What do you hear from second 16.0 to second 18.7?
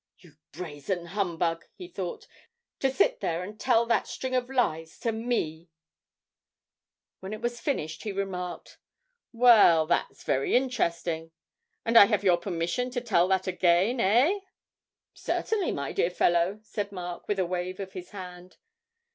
fellow,' said Mark, with a wave of his hand.